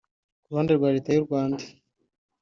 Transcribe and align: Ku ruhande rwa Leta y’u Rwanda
Ku 0.43 0.47
ruhande 0.51 0.71
rwa 0.73 0.89
Leta 0.95 1.09
y’u 1.13 1.25
Rwanda 1.27 1.63